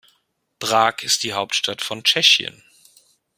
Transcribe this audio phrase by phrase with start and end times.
[0.57, 2.63] Prag ist die Hauptstadt von Tschechien.